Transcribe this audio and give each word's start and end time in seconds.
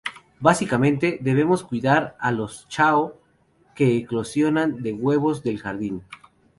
Básicamente, 0.39 1.19
debemos 1.21 1.63
cuidar 1.63 2.15
a 2.19 2.31
los 2.31 2.67
Chao 2.69 3.19
que 3.75 3.97
eclosionan 3.97 4.81
de 4.81 4.93
los 4.93 4.99
huevos 4.99 5.43
del 5.43 5.59
jardín. 5.61 6.01